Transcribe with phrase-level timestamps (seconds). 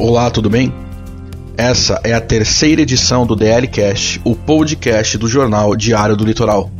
[0.00, 0.72] Olá, tudo bem?
[1.56, 6.70] Essa é a terceira edição do DLCast, o podcast do jornal Diário do Litoral.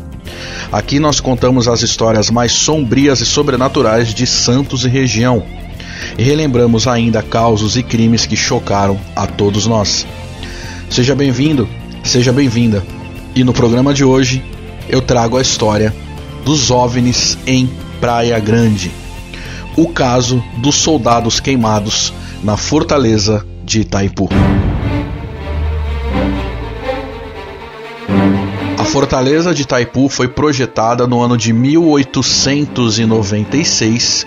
[0.71, 5.43] Aqui nós contamos as histórias mais sombrias e sobrenaturais de Santos e região.
[6.17, 10.07] E relembramos ainda causos e crimes que chocaram a todos nós.
[10.89, 11.69] Seja bem-vindo,
[12.05, 12.85] seja bem-vinda.
[13.35, 14.45] E no programa de hoje
[14.89, 15.93] eu trago a história
[16.45, 17.69] dos OVNIs em
[18.01, 18.93] Praia Grande.
[19.77, 24.29] O caso dos soldados queimados na fortaleza de Itaipu.
[28.79, 34.27] A fortaleza de Itaipu foi projetada no ano de 1896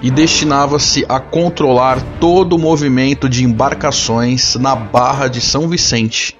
[0.00, 6.36] e destinava-se a controlar todo o movimento de embarcações na Barra de São Vicente,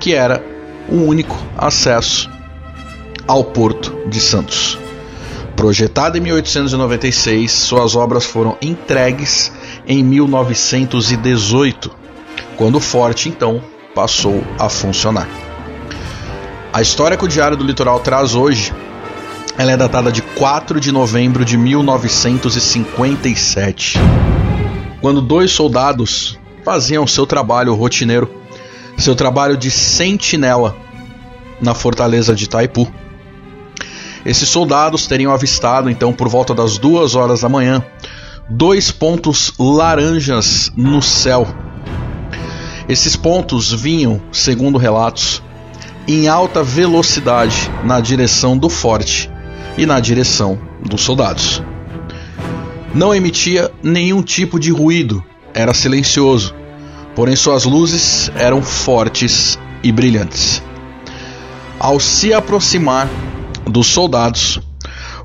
[0.00, 0.42] que era
[0.88, 2.30] o único acesso
[3.28, 4.78] ao Porto de Santos.
[5.54, 9.52] Projetada em 1896, suas obras foram entregues
[9.86, 11.90] em 1918,
[12.56, 13.62] quando o forte então
[13.94, 15.28] passou a funcionar.
[16.72, 18.72] A história que o Diário do Litoral traz hoje,
[19.58, 23.98] ela é datada de 4 de novembro de 1957,
[25.00, 28.30] quando dois soldados faziam seu trabalho rotineiro,
[28.96, 30.76] seu trabalho de sentinela
[31.60, 32.90] na fortaleza de Taipu.
[34.24, 37.84] Esses soldados teriam avistado então por volta das duas horas da manhã
[38.48, 41.46] dois pontos laranjas no céu.
[42.88, 45.42] Esses pontos vinham, segundo relatos,
[46.06, 49.30] em alta velocidade na direção do forte
[49.78, 51.62] e na direção dos soldados.
[52.94, 56.54] Não emitia nenhum tipo de ruído, era silencioso,
[57.14, 60.62] porém suas luzes eram fortes e brilhantes.
[61.78, 63.08] Ao se aproximar
[63.64, 64.60] dos soldados,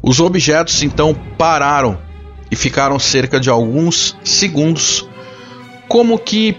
[0.01, 2.06] os objetos então pararam
[2.49, 5.07] e ficaram cerca de alguns segundos,
[5.87, 6.57] como que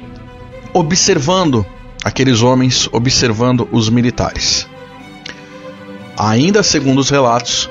[0.72, 1.64] observando
[2.05, 4.67] aqueles homens, observando os militares.
[6.17, 7.70] Ainda segundo os relatos,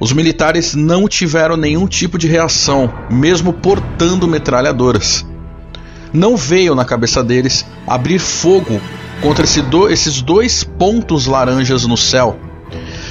[0.00, 5.24] os militares não tiveram nenhum tipo de reação, mesmo portando metralhadoras.
[6.12, 8.80] Não veio na cabeça deles abrir fogo
[9.20, 12.36] contra esse do, esses dois pontos laranjas no céu,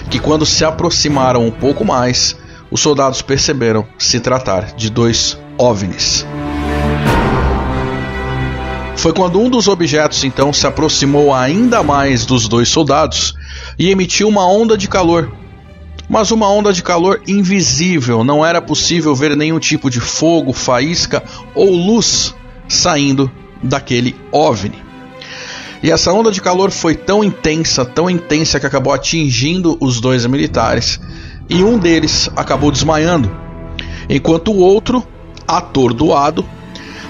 [0.10, 2.36] que quando se aproximaram um pouco mais,
[2.72, 6.26] os soldados perceberam se tratar de dois OVNIs.
[8.96, 13.34] Foi quando um dos objetos então se aproximou ainda mais dos dois soldados
[13.78, 15.34] e emitiu uma onda de calor.
[16.08, 21.24] Mas uma onda de calor invisível, não era possível ver nenhum tipo de fogo, faísca
[21.56, 22.36] ou luz
[22.68, 23.32] saindo
[23.64, 24.92] daquele OVNI.
[25.84, 30.26] E essa onda de calor foi tão intensa, tão intensa que acabou atingindo os dois
[30.26, 31.00] militares
[31.50, 33.30] e um deles acabou desmaiando,
[34.10, 35.06] enquanto o outro,
[35.48, 36.46] atordoado,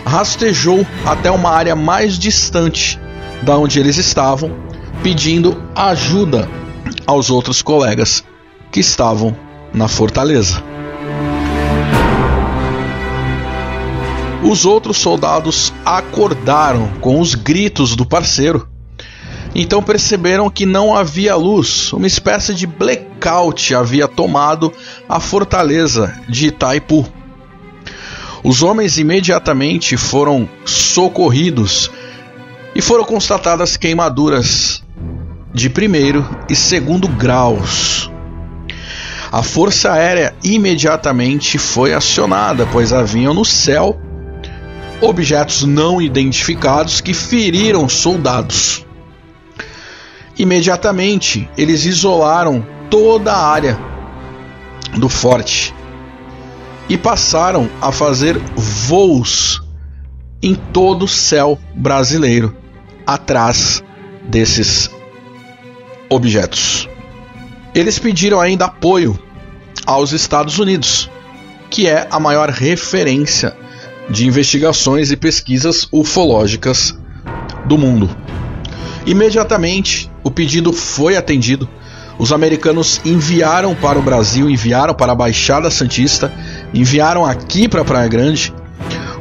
[0.06, 3.00] rastejou até uma área mais distante
[3.44, 4.52] da onde eles estavam,
[5.04, 6.50] pedindo ajuda
[7.06, 8.24] aos outros colegas
[8.72, 9.36] que estavam
[9.74, 10.64] na fortaleza.
[14.44, 18.68] Os outros soldados acordaram com os gritos do parceiro
[19.54, 22.66] então perceberam que não havia luz, uma espécie de
[23.22, 24.74] blackout havia tomado
[25.08, 27.08] a fortaleza de Itaipu.
[28.44, 31.92] Os homens imediatamente foram socorridos
[32.74, 34.84] e foram constatadas queimaduras
[35.54, 38.10] de primeiro e segundo graus.
[39.32, 44.02] A Força Aérea imediatamente foi acionada, pois haviam no céu
[45.00, 48.86] objetos não identificados que feriram soldados.
[50.38, 53.78] Imediatamente, eles isolaram toda a área
[54.98, 55.74] do forte
[56.90, 59.62] e passaram a fazer voos
[60.42, 62.56] em todo o céu brasileiro
[63.06, 63.84] atrás
[64.24, 64.90] desses
[66.10, 66.90] objetos.
[67.74, 69.18] Eles pediram ainda apoio
[69.86, 71.10] aos Estados Unidos,
[71.70, 73.56] que é a maior referência
[74.10, 76.98] de investigações e pesquisas ufológicas
[77.66, 78.10] do mundo.
[79.06, 81.68] Imediatamente, o pedido foi atendido.
[82.18, 86.32] Os americanos enviaram para o Brasil, enviaram para a Baixada Santista,
[86.74, 88.54] enviaram aqui para Praia Grande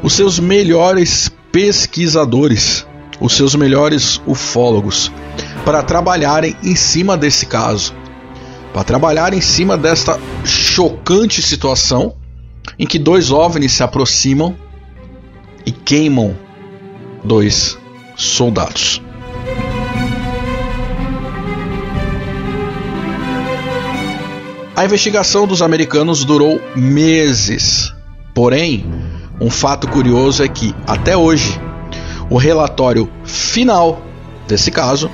[0.02, 2.87] os seus melhores pesquisadores,
[3.20, 5.11] os seus melhores ufólogos,
[5.64, 7.94] para trabalharem em cima desse caso,
[8.73, 12.14] para trabalhar em cima desta chocante situação
[12.79, 14.56] em que dois OVNIs se aproximam
[15.67, 16.37] e queimam
[17.25, 17.79] dois
[18.17, 19.02] soldados.
[24.81, 27.93] A investigação dos americanos durou meses.
[28.35, 28.87] Porém,
[29.38, 31.61] um fato curioso é que, até hoje,
[32.31, 34.00] o relatório final
[34.49, 35.11] desse caso,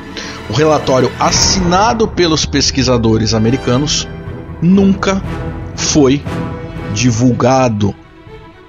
[0.48, 4.06] o relatório assinado pelos pesquisadores americanos,
[4.62, 5.20] nunca
[5.74, 6.22] foi
[6.94, 7.92] divulgado.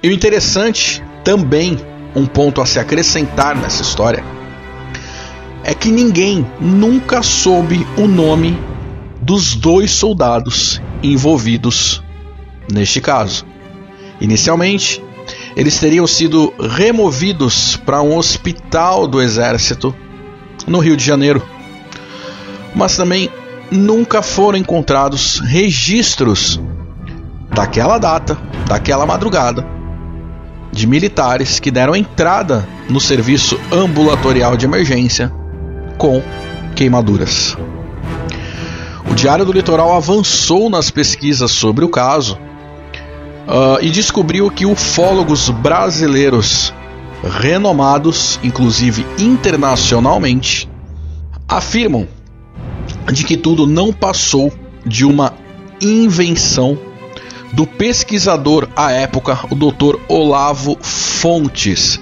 [0.02, 1.78] E o interessante, também
[2.12, 4.24] um ponto a se acrescentar nessa história,
[5.62, 8.58] é que ninguém nunca soube o nome
[9.22, 12.02] dos dois soldados envolvidos
[12.72, 13.46] neste caso.
[14.20, 15.02] Inicialmente,
[15.56, 19.94] eles teriam sido removidos para um hospital do exército
[20.66, 21.42] no Rio de Janeiro,
[22.74, 23.30] mas também
[23.70, 26.60] nunca foram encontrados registros
[27.54, 29.66] daquela data, daquela madrugada,
[30.72, 35.32] de militares que deram entrada no serviço ambulatorial de emergência
[35.96, 36.22] com
[36.76, 37.56] queimaduras.
[39.10, 42.38] O Diário do Litoral avançou nas pesquisas sobre o caso
[43.48, 46.72] uh, e descobriu que ufólogos brasileiros
[47.22, 50.68] renomados, inclusive internacionalmente,
[51.48, 52.06] afirmam
[53.12, 54.52] de que tudo não passou
[54.84, 55.32] de uma
[55.80, 56.78] invenção
[57.52, 59.98] do pesquisador à época, o Dr.
[60.08, 61.98] Olavo Fontes,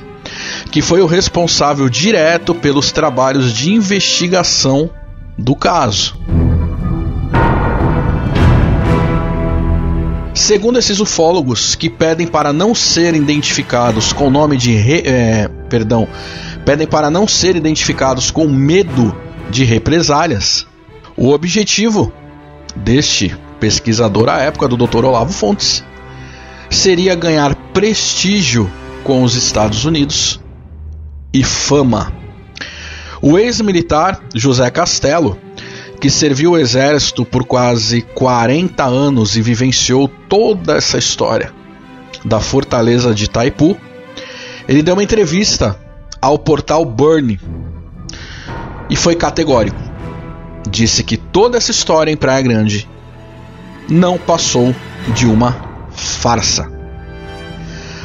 [0.70, 4.90] que foi o responsável direto pelos trabalhos de investigação
[5.38, 6.18] do caso.
[10.36, 14.70] Segundo esses ufólogos, que pedem para não serem identificados com o nome de.
[14.72, 16.06] Re, é, perdão.
[16.62, 19.16] Pedem para não ser identificados com medo
[19.48, 20.66] de represálias,
[21.16, 22.12] o objetivo
[22.76, 25.06] deste pesquisador à época do Dr.
[25.06, 25.82] Olavo Fontes
[26.68, 28.70] seria ganhar prestígio
[29.02, 30.38] com os Estados Unidos
[31.32, 32.12] e fama.
[33.22, 35.38] O ex-militar José Castelo
[36.00, 41.52] que serviu o exército por quase 40 anos e vivenciou toda essa história
[42.24, 43.76] da fortaleza de Taipu,
[44.68, 45.78] ele deu uma entrevista
[46.20, 47.38] ao portal Burn
[48.90, 49.78] e foi categórico.
[50.68, 52.88] Disse que toda essa história em Praia Grande
[53.88, 54.74] não passou
[55.14, 55.56] de uma
[55.90, 56.70] farsa.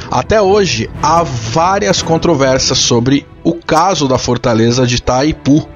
[0.10, 5.68] Até hoje há várias controvérsias sobre o caso da fortaleza de Taipu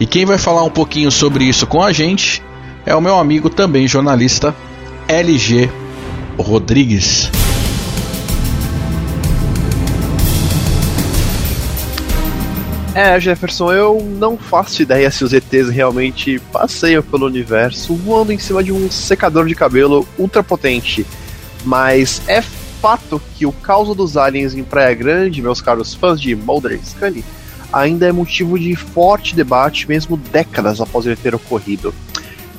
[0.00, 2.42] e quem vai falar um pouquinho sobre isso com a gente
[2.86, 4.54] é o meu amigo também jornalista
[5.08, 5.70] LG
[6.38, 7.30] Rodrigues.
[12.94, 18.38] É, Jefferson, eu não faço ideia se os ETs realmente passeiam pelo universo voando em
[18.38, 21.06] cima de um secador de cabelo ultra potente.
[21.64, 26.34] Mas é fato que o caos dos aliens em Praia Grande, meus caros fãs de
[26.34, 27.24] Mulder e Scully,
[27.72, 31.94] ainda é motivo de forte debate, mesmo décadas após ele ter ocorrido.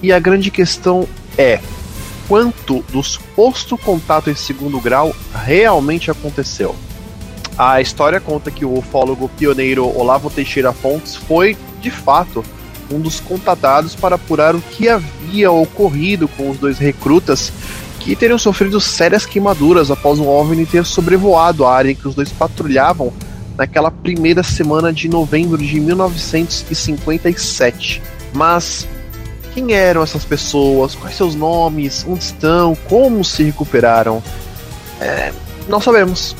[0.01, 1.07] E a grande questão
[1.37, 1.59] é:
[2.27, 5.15] quanto do suposto contato em segundo grau
[5.45, 6.75] realmente aconteceu?
[7.57, 12.43] A história conta que o ufólogo pioneiro Olavo Teixeira Fontes foi, de fato,
[12.89, 17.51] um dos contatados para apurar o que havia ocorrido com os dois recrutas
[17.99, 22.15] que teriam sofrido sérias queimaduras após um OVNI ter sobrevoado a área em que os
[22.15, 23.13] dois patrulhavam
[23.59, 28.01] naquela primeira semana de novembro de 1957.
[28.33, 28.87] Mas
[29.53, 30.95] quem eram essas pessoas?
[30.95, 32.05] Quais seus nomes?
[32.07, 32.73] Onde estão?
[32.87, 34.23] Como se recuperaram?
[35.01, 35.33] É,
[35.67, 36.33] não sabemos.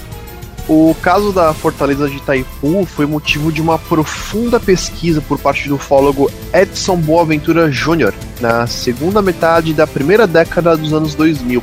[0.69, 5.75] O caso da Fortaleza de Itaipu foi motivo de uma profunda pesquisa por parte do
[5.75, 8.13] ufólogo Edson Boaventura Jr.
[8.39, 11.62] na segunda metade da primeira década dos anos 2000,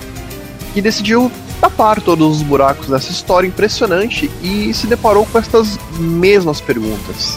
[0.74, 1.32] que decidiu
[1.66, 7.36] tapar todos os buracos dessa história impressionante e se deparou com estas mesmas perguntas.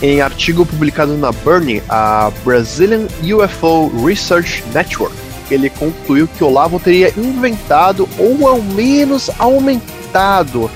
[0.00, 5.14] Em artigo publicado na Burnie, a Brazilian UFO Research Network,
[5.50, 10.70] ele concluiu que Olavo teria inventado ou ao menos aumentado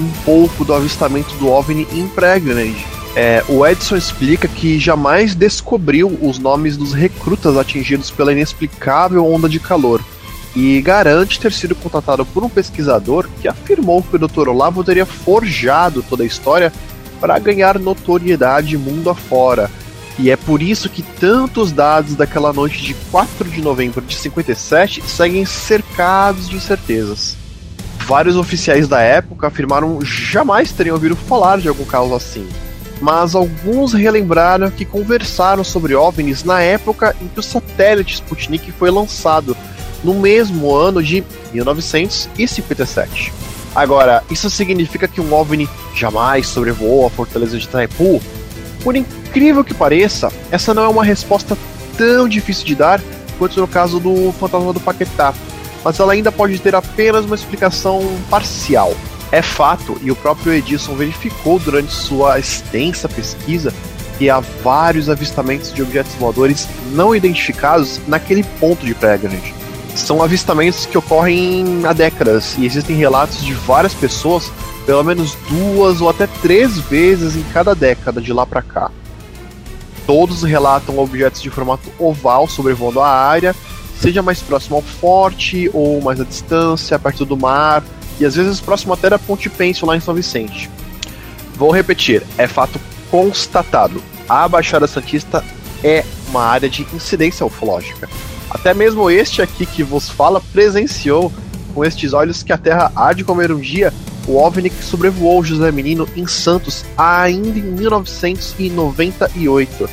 [0.00, 2.08] um pouco do avistamento do OVNI em
[2.40, 2.86] Grande.
[3.14, 9.48] É, o Edson explica que jamais descobriu os nomes dos recrutas atingidos pela inexplicável onda
[9.48, 10.00] de calor,
[10.54, 14.48] e garante ter sido contatado por um pesquisador que afirmou que o Dr.
[14.48, 16.72] Olavo teria forjado toda a história
[17.20, 19.70] para ganhar notoriedade mundo afora.
[20.18, 25.02] E é por isso que tantos dados daquela noite de 4 de novembro de 57
[25.08, 27.36] seguem cercados de incertezas.
[28.06, 32.46] Vários oficiais da época afirmaram jamais teriam ouvido falar de algum caso assim,
[33.00, 38.90] mas alguns relembraram que conversaram sobre OVNIs na época em que o satélite Sputnik foi
[38.90, 39.56] lançado,
[40.04, 43.32] no mesmo ano de 1957.
[43.74, 48.22] Agora, isso significa que um OVNI jamais sobrevoou a fortaleza de Taipu?
[48.84, 51.56] Por incrível que pareça, essa não é uma resposta
[51.96, 53.00] tão difícil de dar
[53.38, 55.34] quanto no caso do fantasma do Paquetá.
[55.82, 58.94] mas ela ainda pode ter apenas uma explicação parcial.
[59.32, 63.74] É fato, e o próprio Edison verificou durante sua extensa pesquisa,
[64.16, 69.63] que há vários avistamentos de objetos voadores não identificados naquele ponto de Praia Grande.
[69.94, 74.50] São avistamentos que ocorrem há décadas e existem relatos de várias pessoas,
[74.84, 78.90] pelo menos duas ou até três vezes em cada década de lá para cá.
[80.06, 83.54] Todos relatam objetos de formato oval sobrevoando a área,
[84.00, 87.82] seja mais próximo ao forte ou mais à distância, perto do mar,
[88.20, 90.68] e às vezes próximo até da Ponte Pêncil lá em São Vicente.
[91.56, 94.02] Vou repetir, é fato constatado.
[94.28, 95.44] A Baixada Santista
[95.82, 98.08] é uma área de incidência ufológica.
[98.50, 101.32] Até mesmo este aqui que vos fala presenciou
[101.74, 103.92] com estes olhos que a Terra há de comer um dia
[104.26, 109.90] o OVNI que sobrevoou José Menino em Santos ainda em 1998.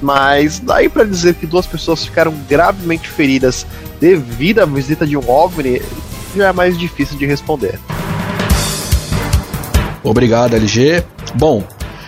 [0.00, 3.66] Mas daí para dizer que duas pessoas ficaram gravemente feridas
[4.00, 5.82] devido à visita de um OVNI
[6.36, 7.78] já é mais difícil de responder.
[10.02, 11.04] Obrigado, LG.
[11.36, 11.62] Bom,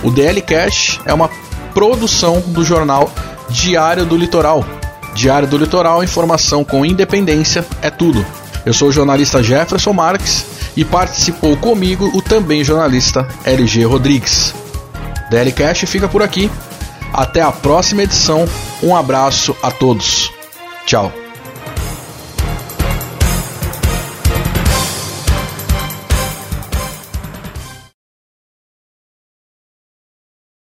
[0.02, 1.30] O DL Cash é uma
[1.72, 3.14] produção do jornal
[3.48, 4.66] Diário do Litoral.
[5.14, 8.26] Diário do Litoral, informação com independência é tudo.
[8.66, 14.56] Eu sou o jornalista Jefferson Marques e participou comigo o também jornalista LG Rodrigues.
[15.30, 16.50] DL Cash fica por aqui.
[17.14, 18.48] Até a próxima edição.
[18.82, 20.32] Um abraço a todos.
[20.88, 21.14] Tchau.